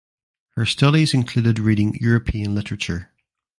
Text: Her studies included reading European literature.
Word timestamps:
Her 0.55 0.65
studies 0.65 1.13
included 1.13 1.59
reading 1.59 1.95
European 2.01 2.55
literature. 2.55 3.11